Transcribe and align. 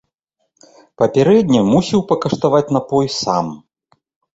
Папярэдне 1.01 1.61
мусіў 1.71 2.07
пакаштаваць 2.15 2.67
напой 2.79 3.05
сам. 3.23 3.59